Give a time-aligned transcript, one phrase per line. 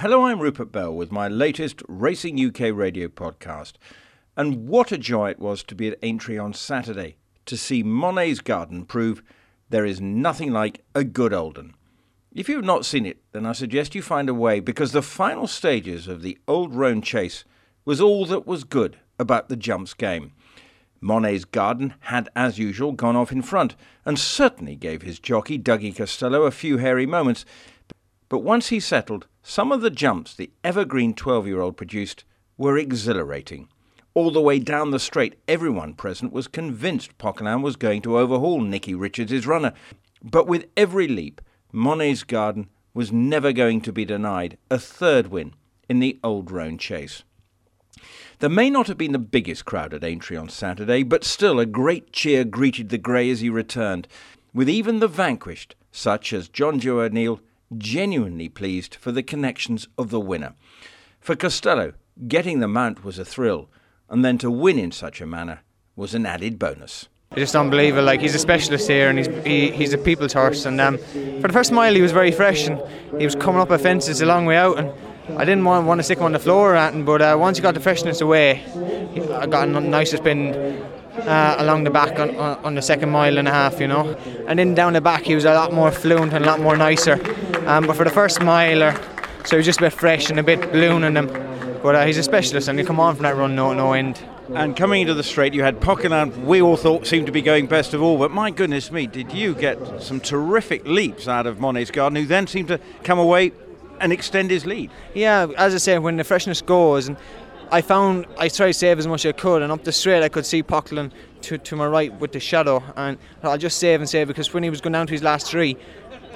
[0.00, 3.74] Hello, I'm Rupert Bell with my latest Racing UK radio podcast.
[4.34, 8.40] And what a joy it was to be at Aintree on Saturday to see Monet's
[8.40, 9.22] Garden prove
[9.68, 11.74] there is nothing like a good Oldham.
[12.32, 15.02] If you have not seen it, then I suggest you find a way because the
[15.02, 17.44] final stages of the Old Roan Chase
[17.84, 20.32] was all that was good about the jumps game.
[21.02, 23.76] Monet's Garden had, as usual, gone off in front
[24.06, 27.44] and certainly gave his jockey, Dougie Costello, a few hairy moments.
[28.30, 32.24] But once he settled, some of the jumps the evergreen 12 year old produced
[32.56, 33.68] were exhilarating.
[34.12, 38.60] All the way down the straight, everyone present was convinced Poquelin was going to overhaul
[38.60, 39.72] Nicky Richards' runner.
[40.22, 41.40] But with every leap,
[41.72, 45.54] Monet's Garden was never going to be denied a third win
[45.88, 47.22] in the Old Roan Chase.
[48.40, 51.66] There may not have been the biggest crowd at Aintree on Saturday, but still a
[51.66, 54.08] great cheer greeted the grey as he returned,
[54.52, 57.40] with even the vanquished, such as Jonjo O'Neill,
[57.76, 60.54] genuinely pleased for the connections of the winner.
[61.20, 61.92] For Costello,
[62.28, 63.68] getting the mount was a thrill,
[64.08, 65.60] and then to win in such a manner
[65.96, 67.08] was an added bonus.
[67.36, 68.02] Just unbelievable.
[68.02, 70.64] Like he's a specialist here, and he's he, he's a people's horse.
[70.64, 72.82] And um, for the first mile, he was very fresh, and
[73.18, 74.78] he was coming up a fences a long way out.
[74.78, 74.92] And
[75.38, 77.56] I didn't want, want to stick him on the floor or anything, but uh, once
[77.56, 78.64] he got the freshness away,
[79.32, 80.54] I got a nicer spin
[81.18, 84.16] uh, along the back on, on, the second mile and a half, you know.
[84.48, 86.76] And then down the back, he was a lot more fluent and a lot more
[86.76, 87.16] nicer.
[87.66, 88.92] Um, but for the first mile, or,
[89.44, 91.26] so he was just a bit fresh and a bit ballooning him.
[91.82, 94.22] But uh, he's a specialist, and he come on from that run no no end.
[94.54, 97.66] And coming into the straight, you had Poquelin, we all thought seemed to be going
[97.66, 98.18] best of all.
[98.18, 102.26] But my goodness me, did you get some terrific leaps out of Monet's Garden, who
[102.26, 103.52] then seemed to come away
[104.00, 104.90] and extend his lead?
[105.14, 107.16] Yeah, as I said, when the freshness goes, and
[107.70, 110.24] I found I tried to save as much as I could, and up the straight
[110.24, 114.00] I could see Poquelin to, to my right with the shadow, and I'll just save
[114.00, 115.76] and save because when he was going down to his last three,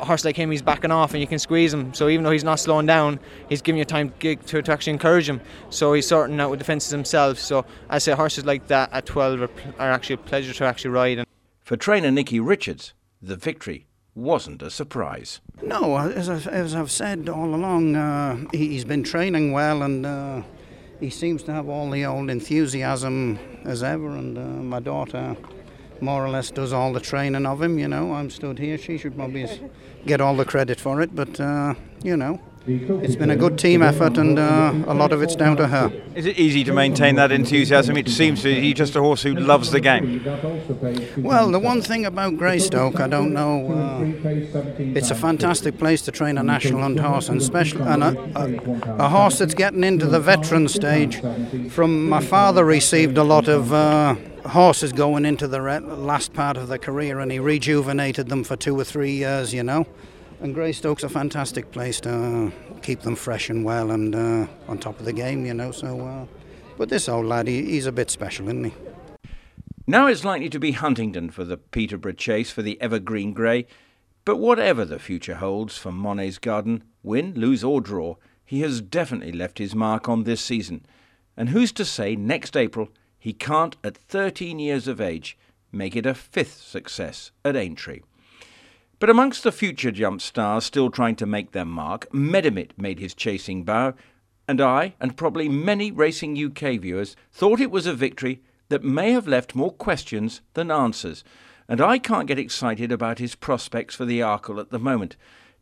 [0.04, 1.92] a horse like him, he's backing off and you can squeeze him.
[1.94, 4.92] So even though he's not slowing down, he's giving you time to, to, to actually
[4.92, 5.40] encourage him.
[5.70, 7.38] So he's sorting out with defences himself.
[7.38, 10.90] So I say horses like that at 12 are, are actually a pleasure to actually
[10.90, 11.24] ride.
[11.62, 15.40] For trainer Nicky Richards, the victory wasn't a surprise.
[15.62, 20.06] No, as, I, as I've said all along, uh, he, has been training well and
[20.06, 20.42] uh,
[21.00, 24.10] he seems to have all the old enthusiasm as ever.
[24.10, 25.36] And uh, my daughter
[26.00, 27.78] more or less does all the training of him.
[27.78, 28.78] You know, I'm stood here.
[28.78, 29.46] She should probably
[30.06, 32.40] get all the credit for it, but uh, you know.
[32.66, 35.92] It's been a good team effort, and uh, a lot of it's down to her.
[36.14, 37.98] Is it easy to maintain that enthusiasm?
[37.98, 40.24] It seems to be just a horse who loves the game.
[41.18, 43.70] Well, the one thing about Greystoke, I don't know.
[43.70, 44.00] Uh,
[44.78, 49.04] it's a fantastic place to train a national hunt horse, and special, and a, a,
[49.04, 51.20] a, horse that's getting into the veteran stage.
[51.70, 53.72] From my father, received a lot of.
[53.72, 54.16] Uh,
[54.46, 58.78] horses going into the last part of their career and he rejuvenated them for two
[58.78, 59.86] or three years, you know.
[60.44, 64.98] And Greystoke's a fantastic place to keep them fresh and well and uh, on top
[64.98, 65.72] of the game, you know.
[65.72, 66.26] So, uh,
[66.76, 68.74] but this old lad, he, he's a bit special, isn't he?
[69.86, 73.66] Now it's likely to be Huntingdon for the Peterborough Chase for the Evergreen Grey.
[74.26, 79.32] But whatever the future holds for Monet's Garden, win, lose, or draw, he has definitely
[79.32, 80.84] left his mark on this season.
[81.38, 85.38] And who's to say next April he can't, at 13 years of age,
[85.72, 88.00] make it a fifth success at Aintree.
[88.98, 93.14] But amongst the future jump stars still trying to make their mark, Medermit made his
[93.14, 93.94] chasing bow,
[94.46, 99.12] and I, and probably many Racing UK viewers, thought it was a victory that may
[99.12, 101.24] have left more questions than answers,
[101.68, 105.16] and I can't get excited about his prospects for the Arkle at the moment.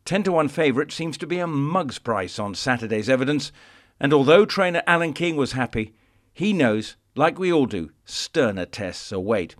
[0.05, 3.51] 10 to 1 favourite seems to be a mug's price on Saturday's evidence,
[3.99, 5.93] and although trainer Alan King was happy,
[6.33, 9.55] he knows like we all do, sterner tests await.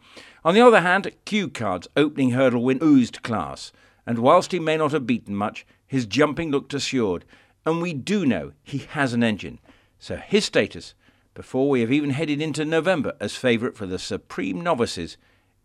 [0.46, 3.72] On the other hand, Cue Card's opening hurdle win oozed class,
[4.06, 7.24] and whilst he may not have beaten much, his jumping looked assured,
[7.66, 9.60] and we do know he has an engine.
[10.00, 10.96] So his status,
[11.34, 15.18] before we have even headed into November as favourite for the Supreme Novices,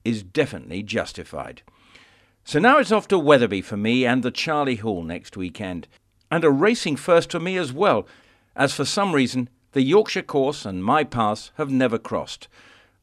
[0.05, 1.63] is definitely justified.
[2.45, 5.89] So now it's off to Wetherby for me and the Charlie Hall next weekend.
[6.31, 8.07] And a racing first for me as well,
[8.55, 12.49] as for some reason the Yorkshire course and my paths have never crossed.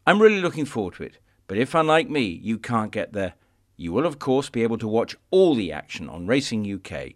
[0.07, 1.17] I'm really looking forward to it,
[1.47, 3.33] but if, unlike me, you can't get there,
[3.77, 7.13] you will, of course, be able to watch all the action on Racing UK.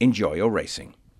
[0.00, 0.94] Enjoy your racing.